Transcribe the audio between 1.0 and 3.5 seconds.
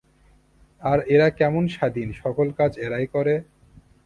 এরা কেমন স্বাধীন! সকল কাজ এরাই করে।